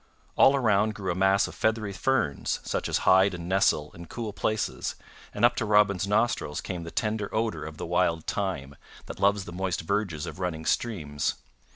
[0.35, 4.33] All around grew a mass of feathery ferns such as hide and nestle in cool
[4.33, 4.95] places,
[5.31, 8.75] and up to Robin's nostrils came the tender odor of the wild thyme,
[9.05, 11.35] that loves the moist verges of running streams.